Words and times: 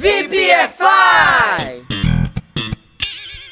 VPFI! 0.00 1.82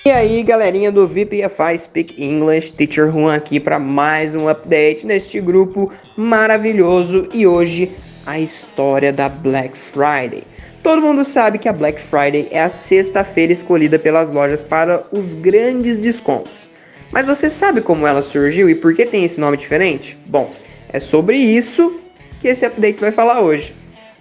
E 0.04 0.10
aí, 0.12 0.44
galerinha 0.44 0.92
do 0.92 1.04
VPFI 1.08 1.76
Speak 1.76 2.22
English, 2.22 2.72
Teacher 2.72 3.10
Juan 3.10 3.34
aqui 3.34 3.58
para 3.58 3.80
mais 3.80 4.36
um 4.36 4.48
update 4.48 5.04
neste 5.04 5.40
grupo 5.40 5.92
maravilhoso 6.16 7.28
e 7.34 7.48
hoje 7.48 7.90
a 8.24 8.38
história 8.38 9.12
da 9.12 9.28
Black 9.28 9.76
Friday. 9.76 10.44
Todo 10.84 11.02
mundo 11.02 11.24
sabe 11.24 11.58
que 11.58 11.68
a 11.68 11.72
Black 11.72 12.00
Friday 12.00 12.46
é 12.52 12.62
a 12.62 12.70
sexta-feira 12.70 13.52
escolhida 13.52 13.98
pelas 13.98 14.30
lojas 14.30 14.62
para 14.62 15.04
os 15.10 15.34
grandes 15.34 15.96
descontos. 15.96 16.70
Mas 17.10 17.26
você 17.26 17.50
sabe 17.50 17.80
como 17.80 18.06
ela 18.06 18.22
surgiu 18.22 18.70
e 18.70 18.74
por 18.76 18.94
que 18.94 19.04
tem 19.04 19.24
esse 19.24 19.40
nome 19.40 19.56
diferente? 19.56 20.16
Bom, 20.24 20.54
é 20.90 21.00
sobre 21.00 21.36
isso 21.36 21.98
que 22.40 22.46
esse 22.46 22.64
update 22.64 23.00
vai 23.00 23.10
falar 23.10 23.40
hoje. 23.40 23.74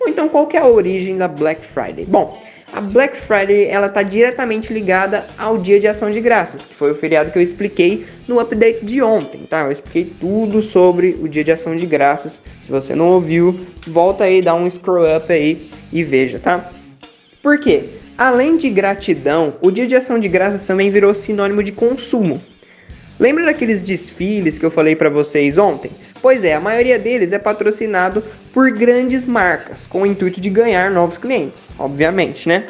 Ou 0.05 0.09
então 0.09 0.29
qual 0.29 0.47
é 0.53 0.59
a 0.59 0.67
origem 0.67 1.17
da 1.17 1.27
Black 1.27 1.65
Friday? 1.65 2.05
Bom, 2.05 2.39
a 2.71 2.79
Black 2.79 3.18
Friday 3.18 3.65
ela 3.65 3.87
está 3.87 4.04
diretamente 4.04 4.71
ligada 4.71 5.25
ao 5.36 5.57
Dia 5.57 5.79
de 5.79 5.87
Ação 5.87 6.11
de 6.11 6.21
Graças, 6.21 6.63
que 6.63 6.75
foi 6.75 6.91
o 6.91 6.96
feriado 6.96 7.32
que 7.32 7.39
eu 7.39 7.41
expliquei 7.41 8.05
no 8.27 8.39
update 8.39 8.86
de 8.86 9.01
ontem, 9.01 9.47
tá? 9.49 9.61
Eu 9.61 9.71
expliquei 9.71 10.13
tudo 10.19 10.61
sobre 10.61 11.15
o 11.19 11.27
Dia 11.27 11.43
de 11.43 11.51
Ação 11.51 11.75
de 11.75 11.87
Graças. 11.87 12.43
Se 12.61 12.71
você 12.71 12.93
não 12.93 13.10
ouviu, 13.10 13.60
volta 13.87 14.25
aí, 14.25 14.43
dá 14.43 14.54
um 14.54 14.69
scroll 14.69 15.18
up 15.18 15.33
aí 15.33 15.71
e 15.91 16.04
veja, 16.04 16.37
tá? 16.37 16.69
Por 17.41 17.57
quê? 17.57 17.85
Além 18.15 18.57
de 18.57 18.69
gratidão, 18.69 19.55
o 19.60 19.71
Dia 19.71 19.87
de 19.87 19.96
Ação 19.96 20.19
de 20.19 20.29
Graças 20.29 20.68
também 20.68 20.91
virou 20.91 21.15
sinônimo 21.15 21.63
de 21.63 21.71
consumo. 21.71 22.39
Lembra 23.19 23.46
daqueles 23.46 23.82
desfiles 23.82 24.60
que 24.60 24.65
eu 24.65 24.71
falei 24.71 24.96
para 24.96 25.10
vocês 25.10 25.57
ontem? 25.57 25.89
Pois 26.25 26.43
é, 26.43 26.56
a 26.56 26.60
maioria 26.60 26.97
deles 26.97 27.34
é 27.34 27.38
patrocinado 27.38 28.24
por 28.52 28.71
grandes 28.71 29.28
marcas, 29.28 29.86
com 29.86 30.02
o 30.02 30.06
intuito 30.07 30.42
de 30.42 30.50
ganhar 30.50 30.89
novos 30.89 31.20
clientes, 31.20 31.70
obviamente, 31.78 32.50
né? 32.50 32.66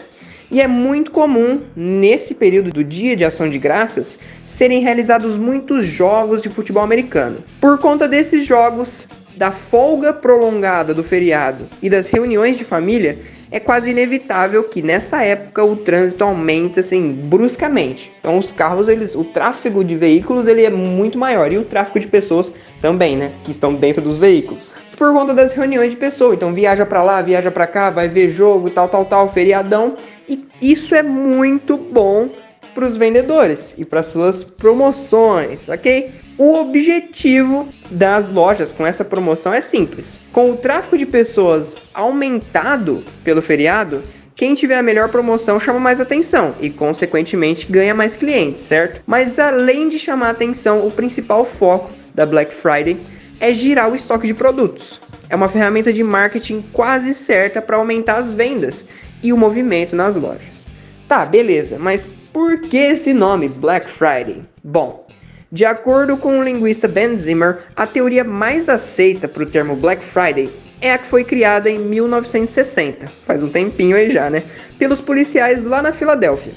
E 0.52 0.60
é 0.60 0.68
muito 0.68 1.10
comum, 1.10 1.62
nesse 1.74 2.36
período 2.36 2.70
do 2.72 2.84
Dia 2.84 3.16
de 3.16 3.24
Ação 3.24 3.50
de 3.50 3.58
Graças, 3.58 4.20
serem 4.44 4.82
realizados 4.82 5.38
muitos 5.38 5.86
jogos 5.86 6.42
de 6.42 6.50
futebol 6.50 6.84
americano. 6.84 7.46
Por 7.62 7.78
conta 7.78 8.10
desses 8.10 8.46
jogos, 8.46 9.08
da 9.38 9.54
folga 9.54 10.12
prolongada 10.12 10.94
do 10.94 11.02
feriado 11.02 11.66
e 11.82 11.90
das 11.90 12.08
reuniões 12.08 12.58
de 12.58 12.66
família, 12.66 13.20
é 13.52 13.60
quase 13.60 13.92
inevitável 13.92 14.64
que 14.64 14.82
nessa 14.82 15.24
época 15.24 15.64
o 15.64 15.76
trânsito 15.76 16.24
aumente 16.24 16.80
assim 16.80 17.12
bruscamente. 17.12 18.12
Então 18.20 18.38
os 18.38 18.52
carros, 18.52 18.88
eles, 18.88 19.16
o 19.16 19.24
tráfego 19.24 19.84
de 19.84 19.96
veículos 19.96 20.48
ele 20.48 20.64
é 20.64 20.70
muito 20.70 21.18
maior 21.18 21.52
e 21.52 21.58
o 21.58 21.66
tráfego 21.66 22.00
de 22.00 22.08
pessoas 22.08 22.52
também, 22.82 23.16
né, 23.16 23.32
que 23.44 23.52
estão 23.52 23.74
dentro 23.74 24.02
dos 24.02 24.18
veículos. 24.18 24.72
Por 24.98 25.12
conta 25.12 25.34
das 25.34 25.54
reuniões 25.54 25.92
de 25.92 25.98
pessoas, 25.98 26.36
então 26.36 26.54
viaja 26.54 26.86
para 26.86 27.04
lá, 27.04 27.22
viaja 27.22 27.52
para 27.52 27.68
cá, 27.68 27.90
vai 27.90 28.08
ver 28.08 28.30
jogo, 28.30 28.70
tal, 28.70 28.88
tal, 28.88 29.04
tal, 29.04 29.30
feriadão, 29.32 29.96
e 30.28 30.46
isso 30.62 30.96
é 30.96 31.04
muito 31.04 31.76
bom 31.76 32.30
para 32.74 32.86
os 32.86 32.96
vendedores 32.96 33.76
e 33.78 33.84
para 33.84 34.04
suas 34.04 34.44
promoções, 34.44 35.68
ok? 35.68 36.12
O 36.38 36.56
objetivo 36.56 37.70
das 37.90 38.28
lojas 38.28 38.74
com 38.74 38.86
essa 38.86 39.06
promoção 39.06 39.54
é 39.54 39.62
simples. 39.62 40.22
Com 40.34 40.52
o 40.52 40.58
tráfego 40.58 40.98
de 40.98 41.06
pessoas 41.06 41.78
aumentado 41.94 43.06
pelo 43.24 43.42
feriado, 43.42 44.04
quem 44.36 44.54
tiver 44.54 44.78
a 44.78 44.84
melhor 44.84 45.08
promoção 45.08 45.62
chama 45.62 45.80
mais 45.80 46.02
atenção 46.02 46.54
e, 46.60 46.70
consequentemente, 46.70 47.66
ganha 47.72 47.96
mais 47.96 48.18
clientes, 48.18 48.64
certo? 48.64 49.02
Mas 49.08 49.40
além 49.40 49.88
de 49.88 49.98
chamar 49.98 50.32
atenção, 50.32 50.86
o 50.86 50.92
principal 50.92 51.46
foco 51.46 51.90
da 52.14 52.26
Black 52.26 52.54
Friday 52.54 52.98
é 53.40 53.54
girar 53.54 53.90
o 53.90 53.96
estoque 53.96 54.28
de 54.28 54.34
produtos. 54.34 55.00
É 55.30 55.38
uma 55.38 55.48
ferramenta 55.48 55.94
de 55.94 56.04
marketing 56.04 56.66
quase 56.74 57.14
certa 57.14 57.62
para 57.62 57.78
aumentar 57.78 58.18
as 58.18 58.34
vendas 58.34 58.86
e 59.24 59.32
o 59.32 59.38
movimento 59.38 59.96
nas 59.96 60.18
lojas. 60.18 60.68
Tá, 61.08 61.26
beleza, 61.26 61.80
mas 61.80 62.06
por 62.34 62.60
que 62.60 62.76
esse 62.76 63.14
nome 63.14 63.48
Black 63.48 63.90
Friday? 63.90 64.44
Bom, 64.62 65.06
de 65.52 65.64
acordo 65.66 66.18
com 66.18 66.40
o 66.40 66.44
linguista 66.44 66.88
Ben 66.88 67.16
Zimmer, 67.16 67.60
a 67.76 67.86
teoria 67.86 68.24
mais 68.24 68.68
aceita 68.68 69.28
para 69.28 69.44
o 69.44 69.46
termo 69.46 69.76
Black 69.76 70.04
Friday 70.04 70.50
é 70.82 70.94
a 70.94 70.98
que 70.98 71.08
foi 71.08 71.24
criada 71.24 71.70
em 71.70 71.80
1960, 71.80 73.08
faz 73.26 73.42
um 73.42 73.50
tempinho 73.50 73.96
aí 73.96 74.12
já, 74.12 74.30
né? 74.30 74.44
Pelos 74.78 75.02
policiais 75.02 75.64
lá 75.64 75.82
na 75.82 75.94
Filadélfia. 75.94 76.52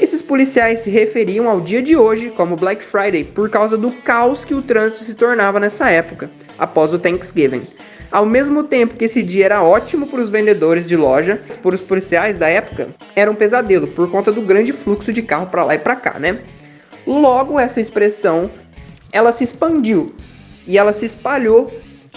Esses 0.00 0.22
policiais 0.22 0.80
se 0.80 0.90
referiam 0.90 1.48
ao 1.48 1.60
dia 1.60 1.82
de 1.82 1.96
hoje 1.96 2.30
como 2.30 2.56
Black 2.56 2.82
Friday 2.82 3.24
por 3.24 3.48
causa 3.48 3.76
do 3.76 3.90
caos 3.90 4.44
que 4.44 4.54
o 4.54 4.62
trânsito 4.62 5.04
se 5.04 5.14
tornava 5.14 5.60
nessa 5.60 5.90
época, 5.90 6.30
após 6.58 6.92
o 6.92 6.98
Thanksgiving. 6.98 7.66
Ao 8.10 8.24
mesmo 8.24 8.64
tempo 8.64 8.96
que 8.96 9.04
esse 9.04 9.22
dia 9.22 9.44
era 9.44 9.62
ótimo 9.62 10.06
para 10.06 10.20
os 10.20 10.30
vendedores 10.30 10.86
de 10.86 10.96
loja, 10.96 11.40
para 11.62 11.74
os 11.74 11.80
policiais 11.80 12.36
da 12.36 12.48
época, 12.48 12.88
era 13.14 13.30
um 13.30 13.34
pesadelo 13.34 13.88
por 13.88 14.10
conta 14.10 14.30
do 14.30 14.40
grande 14.40 14.72
fluxo 14.72 15.12
de 15.12 15.22
carro 15.22 15.46
para 15.46 15.64
lá 15.64 15.74
e 15.74 15.78
para 15.78 15.96
cá, 15.96 16.18
né? 16.18 16.38
Logo, 17.06 17.58
essa 17.58 17.80
expressão 17.80 18.50
ela 19.12 19.32
se 19.32 19.44
expandiu 19.44 20.06
e 20.66 20.76
ela 20.76 20.92
se 20.92 21.06
espalhou 21.06 21.72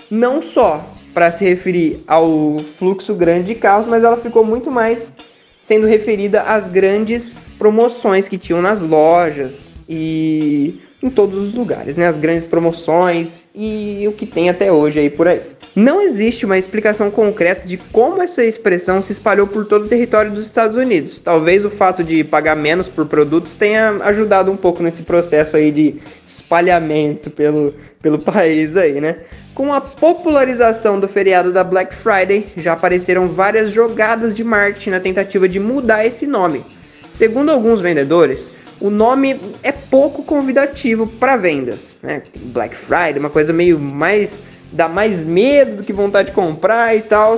não 0.09 0.41
só 0.41 0.83
para 1.13 1.31
se 1.31 1.43
referir 1.43 2.03
ao 2.07 2.59
fluxo 2.77 3.13
grande 3.13 3.47
de 3.47 3.55
carros, 3.55 3.87
mas 3.87 4.03
ela 4.03 4.17
ficou 4.17 4.45
muito 4.45 4.71
mais 4.71 5.13
sendo 5.59 5.85
referida 5.85 6.41
às 6.41 6.67
grandes 6.67 7.35
promoções 7.57 8.27
que 8.27 8.37
tinham 8.37 8.61
nas 8.61 8.81
lojas 8.81 9.71
e 9.89 10.79
em 11.01 11.09
todos 11.09 11.37
os 11.47 11.53
lugares, 11.53 11.97
né? 11.97 12.07
As 12.07 12.17
grandes 12.17 12.47
promoções 12.47 13.43
e 13.53 14.05
o 14.07 14.13
que 14.13 14.25
tem 14.25 14.49
até 14.49 14.71
hoje 14.71 14.99
aí 14.99 15.09
por 15.09 15.27
aí. 15.27 15.41
Não 15.77 16.01
existe 16.01 16.43
uma 16.43 16.57
explicação 16.57 17.11
concreta 17.11 17.67
de 17.67 17.77
como 17.77 18.19
essa 18.19 18.43
expressão 18.43 18.99
se 18.99 19.11
espalhou 19.11 19.45
por 19.45 19.63
todo 19.63 19.85
o 19.85 19.88
território 19.88 20.31
dos 20.31 20.45
Estados 20.45 20.75
Unidos. 20.75 21.19
Talvez 21.19 21.63
o 21.63 21.69
fato 21.69 22.03
de 22.03 22.23
pagar 22.23 22.55
menos 22.55 22.89
por 22.89 23.05
produtos 23.05 23.55
tenha 23.55 23.91
ajudado 24.01 24.51
um 24.51 24.57
pouco 24.57 24.81
nesse 24.81 25.03
processo 25.03 25.55
aí 25.55 25.69
de 25.69 25.97
espalhamento 26.25 27.29
pelo, 27.29 27.75
pelo 28.01 28.17
país 28.17 28.75
aí, 28.75 28.99
né? 28.99 29.17
Com 29.53 29.71
a 29.71 29.79
popularização 29.79 30.99
do 30.99 31.07
feriado 31.07 31.53
da 31.53 31.63
Black 31.63 31.94
Friday, 31.94 32.47
já 32.57 32.73
apareceram 32.73 33.27
várias 33.27 33.69
jogadas 33.69 34.35
de 34.35 34.44
marketing 34.44 34.89
na 34.89 34.99
tentativa 34.99 35.47
de 35.47 35.59
mudar 35.59 36.03
esse 36.03 36.25
nome. 36.25 36.65
Segundo 37.07 37.51
alguns 37.51 37.81
vendedores, 37.81 38.51
o 38.79 38.89
nome 38.89 39.39
é 39.61 39.71
pouco 39.71 40.23
convidativo 40.23 41.05
para 41.05 41.35
vendas, 41.35 41.99
né? 42.01 42.23
Black 42.45 42.75
Friday, 42.75 43.19
uma 43.19 43.29
coisa 43.29 43.53
meio 43.53 43.77
mais 43.77 44.41
dá 44.72 44.88
mais 44.88 45.23
medo 45.23 45.78
do 45.78 45.83
que 45.83 45.94
vontade 45.94 46.29
de 46.29 46.35
comprar 46.35 46.95
e 46.95 47.01
tal. 47.01 47.35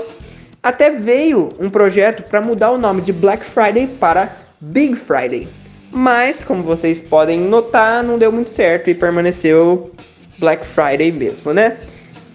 Até 0.62 0.90
veio 0.90 1.50
um 1.59 1.69
projeto 1.69 2.23
para 2.23 2.41
mudar 2.41 2.72
o 2.72 2.78
nome 2.78 3.01
de 3.01 3.13
Black 3.13 3.45
Friday 3.45 3.88
para 3.88 4.38
Big 4.59 4.95
Friday. 4.95 5.47
Mas, 5.91 6.44
como 6.44 6.63
vocês 6.63 7.01
podem 7.01 7.39
notar, 7.39 8.03
não 8.03 8.18
deu 8.18 8.31
muito 8.31 8.50
certo 8.50 8.89
e 8.89 8.95
permaneceu 8.95 9.91
Black 10.38 10.66
Friday 10.66 11.12
mesmo, 11.12 11.53
né? 11.53 11.78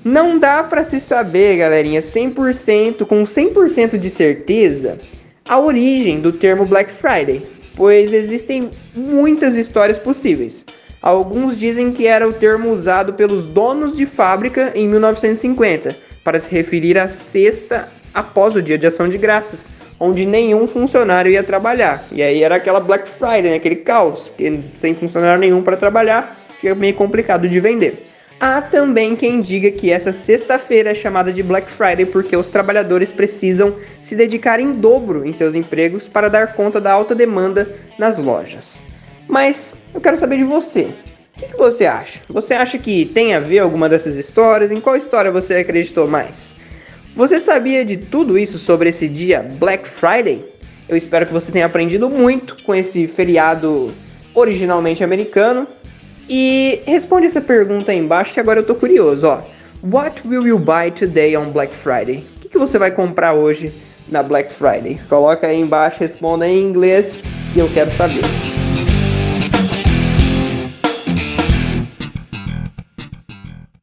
Não 0.04 0.38
dá 0.38 0.62
para 0.62 0.84
se 0.84 1.00
saber, 1.00 1.58
galerinha, 1.58 2.00
100% 2.00 3.06
com 3.06 3.22
100% 3.22 3.96
de 3.96 4.10
certeza 4.10 4.98
a 5.46 5.58
origem 5.58 6.20
do 6.20 6.32
termo 6.32 6.66
Black 6.66 6.90
Friday, 6.90 7.46
pois 7.76 8.12
existem 8.12 8.70
muitas 8.94 9.56
histórias 9.56 9.98
possíveis. 9.98 10.64
Alguns 11.04 11.58
dizem 11.58 11.92
que 11.92 12.06
era 12.06 12.26
o 12.26 12.32
termo 12.32 12.72
usado 12.72 13.12
pelos 13.12 13.46
donos 13.46 13.94
de 13.94 14.06
fábrica 14.06 14.72
em 14.74 14.88
1950 14.88 15.94
para 16.24 16.40
se 16.40 16.50
referir 16.50 16.98
à 16.98 17.10
sexta 17.10 17.90
após 18.14 18.56
o 18.56 18.62
Dia 18.62 18.78
de 18.78 18.86
Ação 18.86 19.06
de 19.06 19.18
Graças, 19.18 19.68
onde 20.00 20.24
nenhum 20.24 20.66
funcionário 20.66 21.30
ia 21.30 21.42
trabalhar. 21.42 22.02
E 22.10 22.22
aí 22.22 22.42
era 22.42 22.54
aquela 22.54 22.80
Black 22.80 23.06
Friday, 23.06 23.42
né? 23.42 23.56
aquele 23.56 23.76
caos, 23.76 24.32
que 24.34 24.60
sem 24.76 24.94
funcionário 24.94 25.38
nenhum 25.38 25.62
para 25.62 25.76
trabalhar, 25.76 26.38
fica 26.58 26.74
meio 26.74 26.94
complicado 26.94 27.46
de 27.46 27.60
vender. 27.60 28.08
Há 28.40 28.62
também 28.62 29.14
quem 29.14 29.42
diga 29.42 29.70
que 29.70 29.90
essa 29.90 30.10
sexta-feira 30.10 30.92
é 30.92 30.94
chamada 30.94 31.30
de 31.30 31.42
Black 31.42 31.70
Friday 31.70 32.06
porque 32.06 32.34
os 32.34 32.48
trabalhadores 32.48 33.12
precisam 33.12 33.74
se 34.00 34.16
dedicar 34.16 34.58
em 34.58 34.72
dobro 34.72 35.26
em 35.26 35.34
seus 35.34 35.54
empregos 35.54 36.08
para 36.08 36.30
dar 36.30 36.54
conta 36.54 36.80
da 36.80 36.90
alta 36.90 37.14
demanda 37.14 37.68
nas 37.98 38.16
lojas. 38.16 38.82
Mas 39.28 39.74
eu 39.92 40.00
quero 40.00 40.16
saber 40.16 40.38
de 40.38 40.44
você. 40.44 40.88
O 41.36 41.38
que, 41.38 41.46
que, 41.46 41.56
você 41.56 41.84
acha? 41.86 42.20
Você 42.28 42.54
acha 42.54 42.78
que 42.78 43.06
tem 43.06 43.34
a 43.34 43.40
ver 43.40 43.58
alguma 43.58 43.88
dessas 43.88 44.16
histórias? 44.16 44.70
Em 44.70 44.80
qual 44.80 44.96
história 44.96 45.32
você 45.32 45.54
acreditou 45.54 46.06
mais? 46.06 46.54
Você 47.16 47.40
sabia 47.40 47.84
de 47.84 47.96
tudo 47.96 48.38
isso 48.38 48.58
sobre 48.58 48.88
esse 48.90 49.08
dia 49.08 49.40
Black 49.40 49.88
Friday? 49.88 50.44
Eu 50.88 50.96
espero 50.96 51.26
que 51.26 51.32
você 51.32 51.50
tenha 51.50 51.66
aprendido 51.66 52.08
muito 52.08 52.62
com 52.62 52.74
esse 52.74 53.06
feriado 53.06 53.90
originalmente 54.34 55.02
americano. 55.02 55.66
E 56.28 56.80
responde 56.86 57.26
essa 57.26 57.40
pergunta 57.40 57.92
aí 57.92 57.98
embaixo 57.98 58.32
que 58.32 58.40
agora 58.40 58.60
eu 58.60 58.64
tô 58.64 58.74
curioso, 58.74 59.26
ó. 59.26 59.42
What 59.82 60.26
will 60.26 60.46
you 60.46 60.58
buy 60.58 60.90
today 60.90 61.36
on 61.36 61.50
Black 61.50 61.74
Friday? 61.74 62.24
O 62.36 62.40
que, 62.40 62.48
que 62.48 62.58
você 62.58 62.78
vai 62.78 62.90
comprar 62.90 63.34
hoje 63.34 63.72
na 64.08 64.22
Black 64.22 64.52
Friday? 64.52 64.98
Coloca 65.08 65.46
aí 65.46 65.60
embaixo, 65.60 66.00
responda 66.00 66.48
em 66.48 66.62
inglês 66.62 67.18
que 67.52 67.58
eu 67.58 67.68
quero 67.68 67.90
saber. 67.90 68.22